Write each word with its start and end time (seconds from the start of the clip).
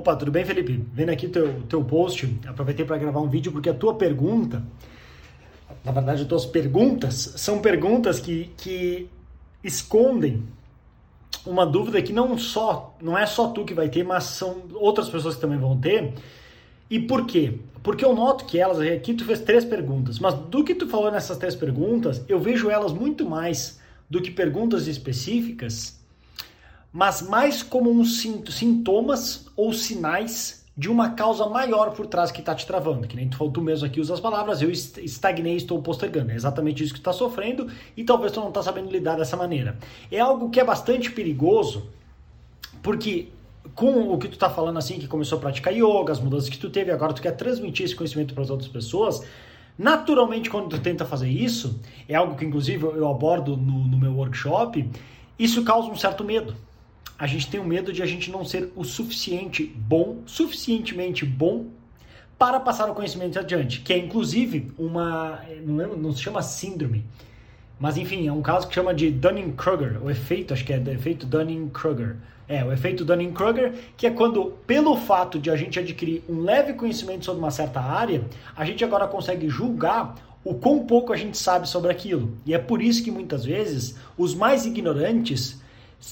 Opa, 0.00 0.16
tudo 0.16 0.30
bem, 0.30 0.46
Felipe? 0.46 0.82
Vendo 0.94 1.10
aqui 1.10 1.28
teu 1.28 1.60
teu 1.68 1.84
post, 1.84 2.26
aproveitei 2.46 2.86
para 2.86 2.96
gravar 2.96 3.20
um 3.20 3.28
vídeo 3.28 3.52
porque 3.52 3.68
a 3.68 3.74
tua 3.74 3.92
pergunta, 3.92 4.64
na 5.84 5.92
verdade, 5.92 6.22
as 6.22 6.26
tuas 6.26 6.46
perguntas 6.46 7.34
são 7.36 7.58
perguntas 7.58 8.18
que, 8.18 8.50
que 8.56 9.10
escondem 9.62 10.42
uma 11.44 11.66
dúvida 11.66 12.00
que 12.00 12.14
não 12.14 12.38
só 12.38 12.96
não 12.98 13.18
é 13.18 13.26
só 13.26 13.48
tu 13.48 13.62
que 13.62 13.74
vai 13.74 13.90
ter, 13.90 14.02
mas 14.02 14.24
são 14.24 14.62
outras 14.72 15.06
pessoas 15.10 15.34
que 15.34 15.42
também 15.42 15.58
vão 15.58 15.78
ter. 15.78 16.14
E 16.88 16.98
por 16.98 17.26
quê? 17.26 17.58
Porque 17.82 18.02
eu 18.02 18.14
noto 18.14 18.46
que 18.46 18.58
elas 18.58 18.80
aqui 18.80 19.12
tu 19.12 19.26
fez 19.26 19.40
três 19.40 19.66
perguntas, 19.66 20.18
mas 20.18 20.32
do 20.32 20.64
que 20.64 20.74
tu 20.74 20.88
falou 20.88 21.10
nessas 21.10 21.36
três 21.36 21.54
perguntas, 21.54 22.24
eu 22.26 22.40
vejo 22.40 22.70
elas 22.70 22.94
muito 22.94 23.28
mais 23.28 23.78
do 24.08 24.22
que 24.22 24.30
perguntas 24.30 24.86
específicas 24.86 25.99
mas 26.92 27.22
mais 27.22 27.62
como 27.62 27.90
uns 27.90 28.20
sintomas 28.20 29.46
ou 29.56 29.72
sinais 29.72 30.60
de 30.76 30.88
uma 30.88 31.10
causa 31.10 31.46
maior 31.46 31.90
por 31.90 32.06
trás 32.06 32.30
que 32.32 32.40
está 32.40 32.54
te 32.54 32.66
travando. 32.66 33.06
Que 33.06 33.14
nem 33.14 33.28
tu 33.28 33.36
falou, 33.36 33.52
tu 33.52 33.60
mesmo 33.60 33.86
aqui 33.86 34.00
usa 34.00 34.14
as 34.14 34.20
palavras, 34.20 34.62
eu 34.62 34.70
estagnei, 34.70 35.56
estou 35.56 35.80
postergando. 35.82 36.32
É 36.32 36.34
exatamente 36.34 36.82
isso 36.82 36.94
que 36.94 37.00
tu 37.00 37.02
está 37.02 37.12
sofrendo 37.12 37.68
e 37.96 38.02
talvez 38.02 38.32
tu 38.32 38.40
não 38.40 38.48
está 38.48 38.62
sabendo 38.62 38.90
lidar 38.90 39.16
dessa 39.16 39.36
maneira. 39.36 39.78
É 40.10 40.18
algo 40.18 40.48
que 40.48 40.58
é 40.58 40.64
bastante 40.64 41.10
perigoso, 41.12 41.90
porque 42.82 43.28
com 43.74 44.12
o 44.12 44.18
que 44.18 44.26
tu 44.26 44.34
está 44.34 44.48
falando 44.48 44.78
assim, 44.78 44.98
que 44.98 45.06
começou 45.06 45.36
a 45.38 45.40
praticar 45.40 45.72
yoga, 45.74 46.12
as 46.12 46.18
mudanças 46.18 46.48
que 46.48 46.58
tu 46.58 46.70
teve, 46.70 46.90
agora 46.90 47.12
tu 47.12 47.20
quer 47.20 47.32
transmitir 47.32 47.84
esse 47.84 47.94
conhecimento 47.94 48.32
para 48.32 48.42
as 48.42 48.48
outras 48.48 48.70
pessoas, 48.70 49.22
naturalmente 49.78 50.48
quando 50.48 50.70
tu 50.70 50.80
tenta 50.80 51.04
fazer 51.04 51.28
isso, 51.28 51.78
é 52.08 52.14
algo 52.14 52.36
que 52.36 52.44
inclusive 52.44 52.84
eu 52.84 53.06
abordo 53.06 53.54
no, 53.54 53.86
no 53.86 53.98
meu 53.98 54.14
workshop, 54.14 54.88
isso 55.38 55.62
causa 55.62 55.90
um 55.90 55.96
certo 55.96 56.24
medo 56.24 56.56
a 57.20 57.26
gente 57.26 57.50
tem 57.50 57.60
o 57.60 57.64
medo 57.64 57.92
de 57.92 58.02
a 58.02 58.06
gente 58.06 58.30
não 58.30 58.46
ser 58.46 58.72
o 58.74 58.82
suficiente 58.82 59.62
bom, 59.76 60.22
suficientemente 60.24 61.26
bom 61.26 61.66
para 62.38 62.58
passar 62.58 62.88
o 62.90 62.94
conhecimento 62.94 63.38
adiante, 63.38 63.82
que 63.82 63.92
é 63.92 63.98
inclusive 63.98 64.72
uma, 64.78 65.38
não, 65.62 65.76
lembro, 65.76 65.98
não 65.98 66.12
se 66.14 66.22
chama 66.22 66.40
síndrome, 66.40 67.04
mas 67.78 67.98
enfim, 67.98 68.26
é 68.26 68.32
um 68.32 68.40
caso 68.40 68.66
que 68.66 68.74
chama 68.74 68.94
de 68.94 69.10
Dunning-Kruger, 69.10 70.02
o 70.02 70.10
efeito, 70.10 70.54
acho 70.54 70.64
que 70.64 70.72
é 70.72 70.78
o 70.78 70.90
efeito 70.90 71.26
Dunning-Kruger. 71.26 72.16
É, 72.48 72.64
o 72.64 72.72
efeito 72.72 73.04
Dunning-Kruger, 73.04 73.74
que 73.96 74.06
é 74.06 74.10
quando, 74.10 74.56
pelo 74.66 74.96
fato 74.96 75.38
de 75.38 75.50
a 75.50 75.56
gente 75.56 75.78
adquirir 75.78 76.24
um 76.28 76.40
leve 76.40 76.72
conhecimento 76.72 77.26
sobre 77.26 77.40
uma 77.40 77.50
certa 77.50 77.80
área, 77.80 78.24
a 78.56 78.64
gente 78.64 78.82
agora 78.82 79.06
consegue 79.06 79.48
julgar 79.48 80.16
o 80.42 80.54
quão 80.54 80.80
pouco 80.80 81.12
a 81.12 81.16
gente 81.16 81.38
sabe 81.38 81.68
sobre 81.68 81.92
aquilo. 81.92 82.36
E 82.44 82.54
é 82.54 82.58
por 82.58 82.82
isso 82.82 83.04
que 83.04 83.10
muitas 83.10 83.44
vezes 83.44 83.94
os 84.18 84.34
mais 84.34 84.66
ignorantes 84.66 85.59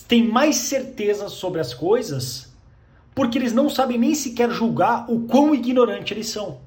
têm 0.06 0.27
mais 0.27 0.56
certeza 0.56 1.28
sobre 1.28 1.61
as 1.61 1.72
coisas 1.75 2.48
porque 3.19 3.36
eles 3.36 3.53
não 3.53 3.69
sabem 3.69 3.98
nem 3.98 4.14
sequer 4.14 4.48
julgar 4.48 5.11
o 5.11 5.22
quão 5.22 5.53
ignorante 5.53 6.14
eles 6.14 6.28
são. 6.28 6.61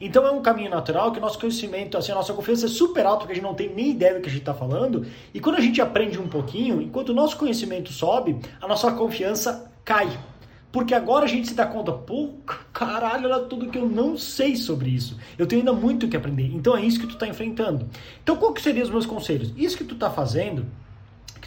Então 0.00 0.24
é 0.24 0.30
um 0.30 0.40
caminho 0.40 0.70
natural 0.70 1.10
que 1.10 1.18
o 1.18 1.20
nosso 1.20 1.36
conhecimento, 1.36 1.98
assim, 1.98 2.12
a 2.12 2.14
nossa 2.14 2.32
confiança 2.32 2.66
é 2.66 2.68
super 2.68 3.04
alta, 3.04 3.22
porque 3.22 3.32
a 3.32 3.34
gente 3.34 3.42
não 3.42 3.54
tem 3.54 3.74
nem 3.74 3.90
ideia 3.90 4.14
do 4.14 4.20
que 4.20 4.28
a 4.28 4.30
gente 4.30 4.42
está 4.42 4.54
falando. 4.54 5.04
E 5.34 5.40
quando 5.40 5.56
a 5.56 5.60
gente 5.60 5.82
aprende 5.82 6.16
um 6.16 6.28
pouquinho, 6.28 6.80
enquanto 6.80 7.08
o 7.08 7.12
nosso 7.12 7.36
conhecimento 7.36 7.92
sobe, 7.92 8.38
a 8.60 8.68
nossa 8.68 8.92
confiança 8.92 9.68
cai. 9.84 10.16
Porque 10.70 10.94
agora 10.94 11.24
a 11.24 11.28
gente 11.28 11.48
se 11.48 11.54
dá 11.54 11.66
conta, 11.66 11.90
pô, 11.90 12.34
caralho, 12.72 13.28
olha 13.28 13.40
tudo 13.40 13.68
que 13.68 13.78
eu 13.78 13.88
não 13.88 14.16
sei 14.16 14.54
sobre 14.54 14.90
isso. 14.90 15.18
Eu 15.36 15.44
tenho 15.48 15.62
ainda 15.62 15.72
muito 15.72 16.06
que 16.06 16.16
aprender. 16.16 16.54
Então 16.54 16.76
é 16.76 16.82
isso 16.82 17.00
que 17.00 17.06
tu 17.08 17.14
está 17.14 17.26
enfrentando. 17.26 17.88
Então 18.22 18.36
qual 18.36 18.52
que 18.52 18.62
seriam 18.62 18.84
os 18.84 18.90
meus 18.90 19.06
conselhos? 19.06 19.52
Isso 19.56 19.76
que 19.76 19.82
tu 19.82 19.94
está 19.94 20.08
fazendo 20.08 20.66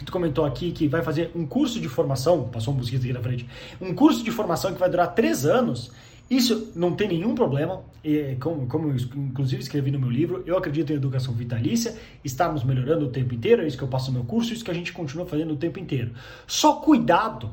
que 0.00 0.04
tu 0.06 0.12
comentou 0.12 0.46
aqui 0.46 0.72
que 0.72 0.88
vai 0.88 1.02
fazer 1.02 1.30
um 1.34 1.44
curso 1.44 1.78
de 1.78 1.86
formação, 1.86 2.44
passou 2.44 2.72
um 2.72 2.76
mosquito 2.78 3.02
aqui 3.02 3.12
na 3.12 3.20
frente, 3.20 3.46
um 3.78 3.94
curso 3.94 4.24
de 4.24 4.30
formação 4.30 4.72
que 4.72 4.80
vai 4.80 4.88
durar 4.88 5.14
três 5.14 5.44
anos, 5.44 5.92
isso 6.30 6.72
não 6.74 6.94
tem 6.94 7.06
nenhum 7.06 7.34
problema, 7.34 7.82
e 8.02 8.34
como, 8.40 8.66
como 8.66 8.88
eu 8.88 8.96
inclusive 9.14 9.60
escrevi 9.62 9.90
no 9.90 9.98
meu 9.98 10.08
livro, 10.08 10.42
eu 10.46 10.56
acredito 10.56 10.90
em 10.90 10.96
educação 10.96 11.34
vitalícia, 11.34 11.98
estarmos 12.24 12.64
melhorando 12.64 13.06
o 13.06 13.08
tempo 13.10 13.34
inteiro, 13.34 13.60
é 13.60 13.66
isso 13.66 13.76
que 13.76 13.84
eu 13.84 13.88
passo 13.88 14.10
no 14.10 14.20
meu 14.20 14.26
curso, 14.26 14.52
é 14.52 14.54
isso 14.54 14.64
que 14.64 14.70
a 14.70 14.74
gente 14.74 14.90
continua 14.90 15.26
fazendo 15.26 15.52
o 15.52 15.56
tempo 15.56 15.78
inteiro. 15.78 16.12
Só 16.46 16.76
cuidado, 16.76 17.50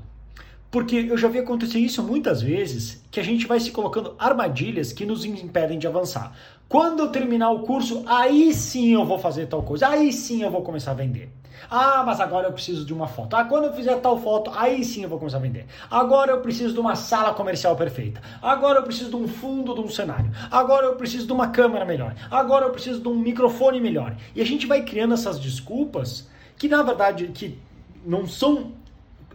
porque 0.71 0.95
eu 0.95 1.17
já 1.17 1.27
vi 1.27 1.39
acontecer 1.39 1.79
isso 1.79 2.01
muitas 2.01 2.41
vezes, 2.41 3.03
que 3.11 3.19
a 3.19 3.23
gente 3.23 3.45
vai 3.45 3.59
se 3.59 3.71
colocando 3.71 4.15
armadilhas 4.17 4.93
que 4.93 5.05
nos 5.05 5.25
impedem 5.25 5.77
de 5.77 5.85
avançar. 5.85 6.33
Quando 6.69 6.99
eu 7.03 7.09
terminar 7.09 7.51
o 7.51 7.59
curso, 7.63 8.03
aí 8.05 8.53
sim 8.53 8.93
eu 8.93 9.05
vou 9.05 9.19
fazer 9.19 9.47
tal 9.47 9.63
coisa, 9.63 9.89
aí 9.89 10.13
sim 10.13 10.43
eu 10.43 10.51
vou 10.51 10.61
começar 10.61 10.91
a 10.91 10.93
vender. 10.93 11.29
Ah, 11.69 12.03
mas 12.05 12.19
agora 12.19 12.47
eu 12.47 12.53
preciso 12.53 12.85
de 12.85 12.93
uma 12.93 13.07
foto. 13.07 13.35
Ah, 13.35 13.45
quando 13.45 13.65
eu 13.65 13.73
fizer 13.73 13.95
tal 13.97 14.19
foto, 14.19 14.51
aí 14.55 14.83
sim 14.83 15.03
eu 15.03 15.09
vou 15.09 15.19
começar 15.19 15.37
a 15.37 15.41
vender. 15.41 15.65
Agora 15.89 16.31
eu 16.31 16.41
preciso 16.41 16.73
de 16.73 16.79
uma 16.79 16.95
sala 16.95 17.33
comercial 17.33 17.75
perfeita. 17.75 18.21
Agora 18.41 18.79
eu 18.79 18.83
preciso 18.83 19.09
de 19.09 19.15
um 19.15 19.27
fundo 19.27 19.73
de 19.73 19.81
um 19.81 19.89
cenário. 19.89 20.31
Agora 20.51 20.85
eu 20.85 20.95
preciso 20.95 21.25
de 21.25 21.33
uma 21.33 21.49
câmera 21.49 21.85
melhor. 21.85 22.15
Agora 22.29 22.65
eu 22.65 22.71
preciso 22.71 23.01
de 23.01 23.07
um 23.07 23.15
microfone 23.15 23.79
melhor. 23.79 24.15
E 24.35 24.41
a 24.41 24.45
gente 24.45 24.65
vai 24.65 24.83
criando 24.83 25.13
essas 25.13 25.39
desculpas 25.39 26.27
que 26.57 26.67
na 26.67 26.81
verdade 26.81 27.27
que 27.27 27.57
não 28.05 28.25
são 28.25 28.71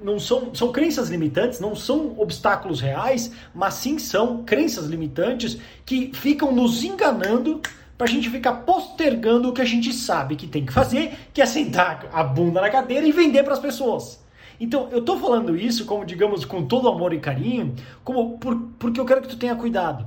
não 0.02 0.18
são, 0.18 0.52
são 0.52 0.72
crenças 0.72 1.08
limitantes, 1.08 1.60
não 1.60 1.76
são 1.76 2.18
obstáculos 2.18 2.80
reais, 2.80 3.32
mas 3.54 3.74
sim 3.74 3.98
são 3.98 4.42
crenças 4.42 4.86
limitantes 4.86 5.58
que 5.86 6.10
ficam 6.12 6.52
nos 6.52 6.82
enganando 6.82 7.60
para 8.02 8.10
a 8.10 8.12
gente 8.12 8.28
ficar 8.30 8.52
postergando 8.52 9.48
o 9.48 9.52
que 9.52 9.60
a 9.60 9.64
gente 9.64 9.92
sabe 9.92 10.34
que 10.34 10.48
tem 10.48 10.66
que 10.66 10.72
fazer, 10.72 11.16
que 11.32 11.40
é 11.40 11.46
sentar 11.46 12.08
a 12.12 12.24
bunda 12.24 12.60
na 12.60 12.68
cadeira 12.68 13.06
e 13.06 13.12
vender 13.12 13.44
para 13.44 13.52
as 13.52 13.60
pessoas. 13.60 14.20
Então, 14.58 14.88
eu 14.90 14.98
estou 14.98 15.20
falando 15.20 15.56
isso, 15.56 15.84
como 15.84 16.04
digamos, 16.04 16.44
com 16.44 16.66
todo 16.66 16.88
amor 16.88 17.12
e 17.12 17.20
carinho, 17.20 17.76
como 18.02 18.38
por, 18.38 18.60
porque 18.76 18.98
eu 18.98 19.04
quero 19.04 19.22
que 19.22 19.28
tu 19.28 19.36
tenha 19.36 19.54
cuidado. 19.54 20.04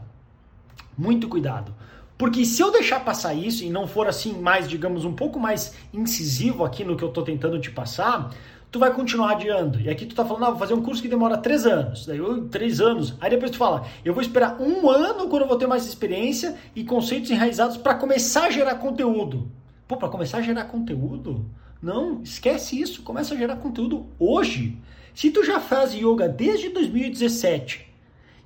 Muito 0.98 1.30
cuidado. 1.30 1.74
Porque 2.18 2.44
se 2.44 2.62
eu 2.62 2.70
deixar 2.70 3.00
passar 3.00 3.34
isso 3.34 3.64
e 3.64 3.70
não 3.70 3.88
for 3.88 4.10
assim 4.10 4.34
mais, 4.34 4.68
digamos, 4.68 5.06
um 5.06 5.14
pouco 5.14 5.40
mais 5.40 5.74
incisivo 5.94 6.66
aqui 6.66 6.84
no 6.84 6.98
que 6.98 7.04
eu 7.04 7.08
estou 7.08 7.24
tentando 7.24 7.58
te 7.62 7.72
passar, 7.72 8.30
tu 8.76 8.80
vai 8.80 8.94
continuar 8.94 9.32
adiando. 9.32 9.80
E 9.80 9.90
aqui 9.90 10.06
tu 10.06 10.14
tá 10.14 10.26
falando, 10.26 10.44
ah, 10.44 10.50
vou 10.50 10.60
fazer 10.60 10.74
um 10.74 10.82
curso 10.82 11.02
que 11.02 11.08
demora 11.08 11.38
três 11.38 11.66
anos. 11.66 12.06
Daí, 12.06 12.18
eu, 12.18 12.46
três 12.50 12.82
anos. 12.82 13.14
Aí 13.22 13.30
depois 13.30 13.50
tu 13.50 13.58
fala, 13.58 13.86
eu 14.04 14.14
vou 14.14 14.22
esperar 14.22 14.62
um 14.62 14.90
ano 14.90 15.30
quando 15.30 15.44
eu 15.44 15.48
vou 15.48 15.58
ter 15.58 15.66
mais 15.66 15.86
experiência 15.86 16.58
e 16.76 16.84
conceitos 16.84 17.32
enraizados 17.32 17.78
para 17.78 17.96
começar 17.96 18.48
a 18.48 18.52
gerar 18.52 18.76
conteúdo. 18.76 19.50
Pô, 19.88 19.96
para 19.96 20.10
começar 20.10 20.40
a 20.40 20.42
gerar 20.42 20.66
conteúdo? 20.66 21.46
Não, 21.82 22.22
esquece 22.22 22.78
isso. 22.78 23.02
Começa 23.02 23.34
a 23.34 23.38
gerar 23.38 23.56
conteúdo 23.56 24.08
hoje. 24.20 24.78
Se 25.14 25.32
tu 25.32 25.42
já 25.46 25.62
faz 25.62 25.94
yoga 25.94 26.28
desde 26.28 26.68
2017, 26.68 27.88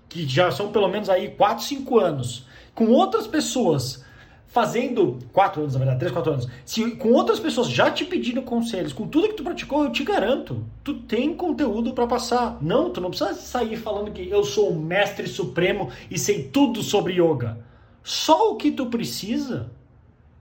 que 0.07 0.27
já 0.27 0.51
são 0.51 0.71
pelo 0.71 0.89
menos 0.89 1.09
aí 1.09 1.29
4, 1.29 1.65
5 1.65 1.97
anos, 1.97 2.45
com 2.75 2.85
outras 2.89 3.25
pessoas 3.25 4.05
fazendo 4.49 5.19
quatro 5.31 5.61
anos, 5.61 5.73
na 5.73 5.79
verdade, 5.79 5.99
três, 5.99 6.11
quatro 6.11 6.33
anos, 6.33 6.47
se 6.65 6.91
com 6.95 7.11
outras 7.13 7.39
pessoas 7.39 7.69
já 7.69 7.89
te 7.89 8.03
pedindo 8.03 8.41
conselhos, 8.41 8.91
com 8.91 9.07
tudo 9.07 9.29
que 9.29 9.35
tu 9.35 9.43
praticou, 9.43 9.83
eu 9.83 9.91
te 9.91 10.03
garanto, 10.03 10.65
tu 10.83 10.95
tem 10.95 11.33
conteúdo 11.35 11.93
para 11.93 12.07
passar. 12.07 12.57
Não, 12.59 12.89
tu 12.89 12.99
não 12.99 13.11
precisa 13.11 13.35
sair 13.35 13.77
falando 13.77 14.11
que 14.11 14.27
eu 14.27 14.43
sou 14.43 14.71
o 14.71 14.79
mestre 14.79 15.27
supremo 15.27 15.89
e 16.09 16.17
sei 16.17 16.43
tudo 16.43 16.81
sobre 16.81 17.13
yoga. 17.13 17.63
Só 18.03 18.51
o 18.51 18.55
que 18.55 18.71
tu 18.71 18.87
precisa 18.87 19.71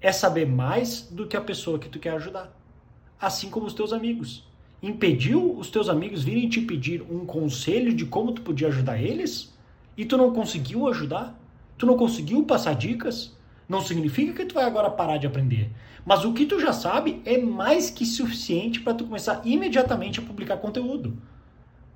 é 0.01 0.11
saber 0.11 0.47
mais 0.47 1.03
do 1.11 1.27
que 1.27 1.37
a 1.37 1.41
pessoa 1.41 1.79
que 1.79 1.89
tu 1.89 1.99
quer 1.99 2.15
ajudar. 2.15 2.57
Assim 3.21 3.51
como 3.51 3.67
os 3.67 3.75
teus 3.75 3.93
amigos. 3.93 4.49
Impediu 4.83 5.59
os 5.59 5.71
teus 5.71 5.89
amigos 5.89 6.23
virem 6.23 6.49
te 6.49 6.61
pedir 6.63 7.03
um 7.03 7.27
conselho 7.27 7.93
de 7.93 8.07
como 8.07 8.33
tu 8.33 8.41
podia 8.41 8.69
ajudar 8.69 9.03
eles? 9.03 9.53
E 9.97 10.05
tu 10.07 10.17
não 10.17 10.33
conseguiu 10.33 10.87
ajudar? 10.89 11.39
Tu 11.77 11.85
não 11.85 11.97
conseguiu 11.97 12.43
passar 12.45 12.75
dicas? 12.75 13.37
Não 13.69 13.81
significa 13.83 14.33
que 14.33 14.47
tu 14.47 14.55
vai 14.55 14.65
agora 14.65 14.89
parar 14.91 15.19
de 15.19 15.27
aprender. 15.27 15.71
Mas 16.05 16.25
o 16.25 16.33
que 16.33 16.47
tu 16.47 16.59
já 16.59 16.73
sabe 16.73 17.21
é 17.25 17.37
mais 17.37 17.91
que 17.91 18.07
suficiente 18.07 18.81
para 18.81 18.95
tu 18.95 19.05
começar 19.05 19.43
imediatamente 19.45 20.21
a 20.21 20.23
publicar 20.23 20.57
conteúdo. 20.57 21.17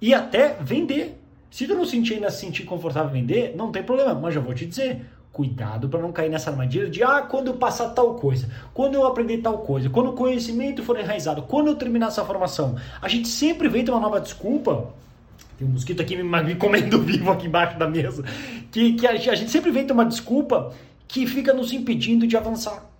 E 0.00 0.12
até 0.12 0.54
vender. 0.60 1.18
Se 1.50 1.66
tu 1.66 1.74
não 1.74 1.84
sentir 1.84 2.14
ainda 2.14 2.30
se 2.30 2.40
sentir 2.40 2.64
confortável 2.64 3.10
em 3.10 3.20
vender, 3.20 3.54
não 3.56 3.70
tem 3.70 3.82
problema, 3.82 4.14
mas 4.14 4.34
já 4.34 4.40
vou 4.40 4.54
te 4.54 4.66
dizer, 4.66 5.06
cuidado 5.32 5.88
para 5.88 6.00
não 6.00 6.12
cair 6.12 6.30
nessa 6.30 6.50
armadilha 6.50 6.88
de 6.88 7.02
ah, 7.02 7.22
quando 7.22 7.48
eu 7.48 7.54
passar 7.54 7.90
tal 7.90 8.14
coisa, 8.14 8.48
quando 8.72 8.94
eu 8.94 9.06
aprender 9.06 9.38
tal 9.38 9.58
coisa, 9.58 9.88
quando 9.88 10.10
o 10.10 10.12
conhecimento 10.14 10.82
for 10.82 10.98
enraizado, 10.98 11.42
quando 11.42 11.68
eu 11.68 11.76
terminar 11.76 12.08
essa 12.08 12.24
formação. 12.24 12.76
A 13.00 13.08
gente 13.08 13.28
sempre 13.28 13.68
vem 13.68 13.84
ter 13.84 13.90
uma 13.90 14.00
nova 14.00 14.20
desculpa 14.20 14.92
tem 15.58 15.68
um 15.68 15.72
mosquito 15.72 16.02
aqui 16.02 16.16
me, 16.16 16.24
me 16.42 16.54
comendo 16.56 17.00
vivo 17.02 17.30
aqui 17.30 17.46
embaixo 17.46 17.78
da 17.78 17.88
mesa. 17.88 18.24
Que, 18.70 18.94
que 18.94 19.06
a, 19.06 19.10
a 19.12 19.34
gente 19.34 19.50
sempre 19.50 19.70
vem 19.70 19.86
ter 19.86 19.92
uma 19.92 20.04
desculpa 20.04 20.72
que 21.12 21.26
fica 21.26 21.52
nos 21.52 21.74
impedindo 21.74 22.26
de 22.26 22.38
avançar. 22.38 22.90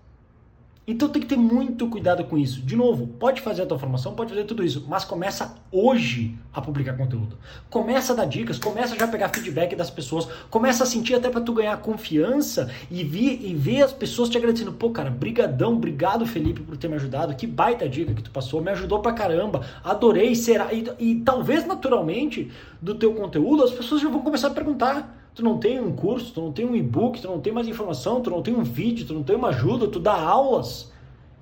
Então 0.87 1.09
tem 1.09 1.23
que 1.23 1.29
ter 1.29 1.37
muito 1.37 1.89
cuidado 1.89 2.25
com 2.25 2.37
isso. 2.37 2.61
De 2.61 2.77
novo, 2.77 3.07
pode 3.07 3.41
fazer 3.41 3.63
a 3.63 3.67
tua 3.67 3.79
formação, 3.79 4.15
pode 4.15 4.31
fazer 4.31 4.45
tudo 4.45 4.63
isso, 4.63 4.85
mas 4.87 5.03
começa 5.03 5.57
hoje 5.71 6.37
a 6.53 6.61
publicar 6.61 6.95
conteúdo. 6.95 7.39
Começa 7.71 8.13
a 8.13 8.17
dar 8.17 8.27
dicas, 8.27 8.59
começa 8.59 8.95
já 8.95 9.07
a 9.07 9.09
pegar 9.09 9.31
feedback 9.31 9.75
das 9.75 9.89
pessoas, 9.89 10.29
começa 10.51 10.85
a 10.85 10.87
sentir 10.87 11.15
até 11.15 11.31
para 11.31 11.41
tu 11.41 11.55
ganhar 11.55 11.75
confiança 11.79 12.71
e 12.91 13.03
ver, 13.03 13.41
e 13.41 13.55
ver 13.55 13.81
as 13.81 13.93
pessoas 13.95 14.29
te 14.29 14.37
agradecendo. 14.37 14.73
Pô, 14.75 14.91
cara, 14.91 15.09
brigadão, 15.09 15.73
obrigado 15.73 16.27
Felipe 16.27 16.61
por 16.61 16.77
ter 16.77 16.89
me 16.89 16.97
ajudado, 16.97 17.35
que 17.35 17.47
baita 17.47 17.89
dica 17.89 18.13
que 18.13 18.23
tu 18.23 18.31
passou, 18.31 18.61
me 18.61 18.73
ajudou 18.73 19.01
pra 19.01 19.15
caramba, 19.15 19.65
adorei, 19.83 20.35
será? 20.35 20.71
E, 20.75 20.85
e 20.99 21.15
talvez 21.21 21.67
naturalmente 21.67 22.51
do 22.79 22.95
teu 22.95 23.15
conteúdo 23.15 23.65
as 23.65 23.71
pessoas 23.71 24.03
já 24.03 24.11
vão 24.11 24.21
começar 24.21 24.49
a 24.49 24.51
perguntar 24.51 25.22
tu 25.35 25.43
não 25.43 25.59
tem 25.59 25.81
um 25.81 25.95
curso, 25.95 26.33
tu 26.33 26.41
não 26.41 26.53
tem 26.53 26.67
um 26.67 26.77
e-book, 26.77 27.21
tu 27.21 27.29
não 27.29 27.41
tem 27.41 27.53
mais 27.53 27.67
informação, 27.67 28.21
tu 28.21 28.31
não 28.31 28.43
tem 28.43 28.55
um 28.55 28.63
vídeo, 28.63 29.07
tu 29.07 29.15
não 29.15 29.23
tem 29.23 29.37
uma 29.37 29.49
ajuda, 29.49 29.89
tu 29.89 29.99
dá 29.99 30.15
aulas. 30.15 30.93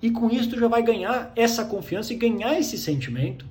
E 0.00 0.10
com 0.10 0.30
isso 0.30 0.50
tu 0.50 0.58
já 0.58 0.68
vai 0.68 0.82
ganhar 0.82 1.32
essa 1.36 1.64
confiança 1.64 2.12
e 2.12 2.16
ganhar 2.16 2.58
esse 2.58 2.78
sentimento 2.78 3.44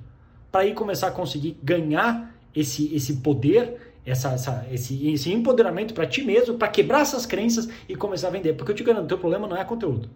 para 0.50 0.62
aí 0.62 0.74
começar 0.74 1.08
a 1.08 1.12
conseguir 1.12 1.56
ganhar 1.62 2.34
esse, 2.54 2.92
esse 2.94 3.16
poder, 3.16 3.94
essa, 4.04 4.32
essa 4.32 4.66
esse, 4.72 5.08
esse 5.08 5.32
empoderamento 5.32 5.94
para 5.94 6.06
ti 6.06 6.22
mesmo, 6.22 6.54
para 6.54 6.68
quebrar 6.68 7.02
essas 7.02 7.24
crenças 7.24 7.68
e 7.88 7.94
começar 7.94 8.28
a 8.28 8.30
vender. 8.30 8.54
Porque 8.54 8.72
eu 8.72 8.76
te 8.76 8.82
garanto, 8.82 9.04
o 9.04 9.08
teu 9.08 9.18
problema 9.18 9.46
não 9.46 9.56
é 9.56 9.64
conteúdo. 9.64 10.08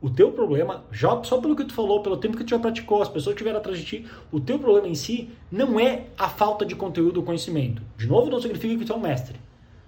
O 0.00 0.10
teu 0.10 0.30
problema, 0.32 0.84
já 0.92 1.20
só 1.24 1.40
pelo 1.40 1.56
que 1.56 1.64
tu 1.64 1.72
falou, 1.72 2.02
pelo 2.02 2.18
tempo 2.18 2.36
que 2.36 2.44
tu 2.44 2.50
já 2.50 2.58
praticou, 2.58 3.00
as 3.00 3.08
pessoas 3.08 3.34
estiveram 3.34 3.58
atrás 3.58 3.78
de 3.78 3.84
ti, 3.84 4.06
o 4.30 4.38
teu 4.38 4.58
problema 4.58 4.86
em 4.86 4.94
si 4.94 5.30
não 5.50 5.80
é 5.80 6.04
a 6.18 6.28
falta 6.28 6.64
de 6.66 6.76
conteúdo 6.76 7.16
ou 7.16 7.22
conhecimento. 7.22 7.82
De 7.96 8.06
novo, 8.06 8.30
não 8.30 8.38
significa 8.38 8.76
que 8.76 8.84
tu 8.84 8.92
é 8.92 8.96
um 8.96 9.00
mestre 9.00 9.43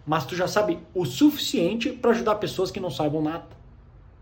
mas 0.06 0.24
tu 0.24 0.36
já 0.36 0.46
sabe 0.46 0.78
o 0.94 1.04
suficiente 1.04 1.90
para 1.90 2.12
ajudar 2.12 2.36
pessoas 2.36 2.70
que 2.70 2.78
não 2.78 2.90
saibam 2.90 3.20
nada. 3.20 3.44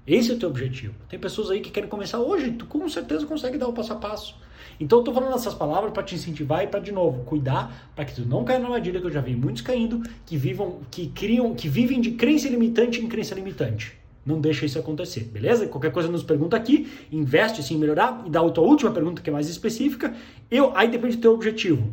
Esse 0.06 0.32
é 0.32 0.34
o 0.34 0.38
teu 0.38 0.48
objetivo. 0.48 0.94
Tem 1.08 1.18
pessoas 1.18 1.50
aí 1.50 1.60
que 1.60 1.70
querem 1.70 1.88
começar 1.88 2.18
hoje, 2.18 2.52
tu 2.52 2.66
com 2.66 2.88
certeza 2.88 3.26
consegue 3.26 3.58
dar 3.58 3.68
o 3.68 3.72
passo 3.72 3.92
a 3.92 3.96
passo. 3.96 4.36
Então 4.80 4.98
eu 4.98 5.04
tô 5.04 5.12
falando 5.12 5.34
essas 5.34 5.54
palavras 5.54 5.92
para 5.92 6.02
te 6.02 6.14
incentivar 6.14 6.64
e 6.64 6.66
para 6.66 6.80
de 6.80 6.90
novo 6.90 7.22
cuidar 7.24 7.90
para 7.94 8.04
que 8.04 8.14
tu 8.14 8.26
não 8.26 8.44
caia 8.44 8.58
na 8.58 8.66
armadilha 8.66 9.00
que 9.00 9.06
eu 9.06 9.10
já 9.10 9.20
vi 9.20 9.36
muitos 9.36 9.62
caindo, 9.62 10.02
que 10.26 10.36
vivam, 10.36 10.80
que 10.90 11.08
criam, 11.08 11.54
que 11.54 11.68
vivem 11.68 12.00
de 12.00 12.12
crença 12.12 12.48
limitante 12.48 13.00
em 13.00 13.08
crença 13.08 13.34
limitante. 13.34 13.98
Não 14.26 14.40
deixa 14.40 14.64
isso 14.64 14.78
acontecer, 14.78 15.24
beleza? 15.24 15.66
Qualquer 15.66 15.92
coisa 15.92 16.10
nos 16.10 16.22
pergunta 16.22 16.56
aqui, 16.56 16.90
investe 17.12 17.62
sim 17.62 17.74
em 17.74 17.78
melhorar 17.78 18.22
e 18.26 18.30
dá 18.30 18.40
a 18.40 18.50
tua 18.50 18.64
última 18.64 18.90
pergunta 18.90 19.20
que 19.20 19.28
é 19.28 19.32
mais 19.32 19.48
específica. 19.48 20.14
Eu, 20.50 20.74
aí 20.74 20.88
depende 20.88 21.16
do 21.16 21.22
teu 21.22 21.34
objetivo 21.34 21.92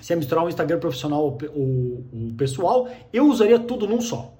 se 0.00 0.12
é 0.12 0.16
misturar 0.16 0.44
o 0.44 0.48
Instagram 0.48 0.78
profissional 0.78 1.22
ou 1.22 1.38
o 2.12 2.34
pessoal, 2.36 2.88
eu 3.12 3.26
usaria 3.26 3.58
tudo 3.58 3.86
num 3.86 4.00
só. 4.00 4.34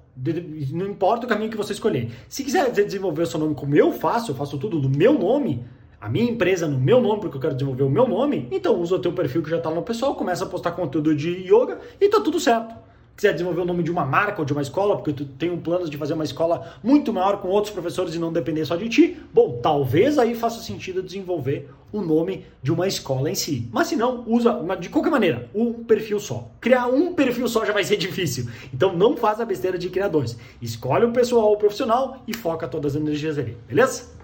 Não 0.71 0.87
importa 0.87 1.25
o 1.25 1.29
caminho 1.29 1.49
que 1.49 1.57
você 1.57 1.73
escolher. 1.73 2.11
Se 2.27 2.43
quiser 2.43 2.69
desenvolver 2.71 3.23
o 3.23 3.25
seu 3.25 3.39
nome 3.39 3.55
como 3.55 3.75
eu 3.75 3.91
faço, 3.91 4.31
eu 4.31 4.35
faço 4.35 4.57
tudo 4.57 4.79
no 4.79 4.89
meu 4.89 5.17
nome, 5.17 5.63
a 5.99 6.09
minha 6.09 6.29
empresa 6.29 6.67
no 6.67 6.79
meu 6.79 6.99
nome, 6.99 7.21
porque 7.21 7.37
eu 7.37 7.41
quero 7.41 7.53
desenvolver 7.53 7.83
o 7.83 7.89
meu 7.89 8.07
nome, 8.07 8.47
então 8.51 8.79
usa 8.79 8.95
o 8.95 8.99
teu 8.99 9.13
perfil 9.13 9.41
que 9.41 9.49
já 9.49 9.57
está 9.57 9.69
no 9.69 9.81
pessoal, 9.83 10.15
começa 10.15 10.43
a 10.43 10.47
postar 10.47 10.71
conteúdo 10.71 11.15
de 11.15 11.29
yoga 11.45 11.79
e 11.99 12.09
tá 12.09 12.19
tudo 12.19 12.39
certo 12.39 12.90
quiser 13.15 13.33
desenvolver 13.33 13.61
o 13.61 13.65
nome 13.65 13.83
de 13.83 13.91
uma 13.91 14.05
marca 14.05 14.39
ou 14.41 14.45
de 14.45 14.53
uma 14.53 14.61
escola, 14.61 14.95
porque 14.95 15.13
tu 15.13 15.25
tem 15.25 15.51
um 15.51 15.59
plano 15.59 15.89
de 15.89 15.97
fazer 15.97 16.13
uma 16.13 16.23
escola 16.23 16.75
muito 16.83 17.13
maior 17.13 17.41
com 17.41 17.47
outros 17.49 17.73
professores 17.73 18.15
e 18.15 18.19
não 18.19 18.31
depender 18.31 18.65
só 18.65 18.75
de 18.75 18.89
ti, 18.89 19.17
bom, 19.33 19.59
talvez 19.61 20.17
aí 20.17 20.35
faça 20.35 20.61
sentido 20.61 21.03
desenvolver 21.03 21.69
o 21.91 22.01
nome 22.01 22.45
de 22.63 22.71
uma 22.71 22.87
escola 22.87 23.29
em 23.29 23.35
si. 23.35 23.67
Mas 23.71 23.87
se 23.87 23.95
não, 23.95 24.23
usa 24.27 24.59
de 24.79 24.89
qualquer 24.89 25.09
maneira, 25.09 25.49
um 25.53 25.73
perfil 25.73 26.19
só. 26.19 26.49
Criar 26.59 26.87
um 26.87 27.13
perfil 27.13 27.47
só 27.47 27.65
já 27.65 27.73
vai 27.73 27.83
ser 27.83 27.97
difícil. 27.97 28.47
Então 28.73 28.95
não 28.95 29.17
faz 29.17 29.39
a 29.39 29.45
besteira 29.45 29.77
de 29.77 29.89
criar 29.89 30.07
dois. 30.07 30.37
Escolhe 30.61 31.05
o 31.05 31.11
pessoal 31.11 31.47
ou 31.47 31.53
o 31.53 31.57
profissional 31.57 32.23
e 32.27 32.35
foca 32.35 32.67
todas 32.67 32.95
as 32.95 33.01
energias 33.01 33.37
ali, 33.37 33.57
beleza? 33.67 34.20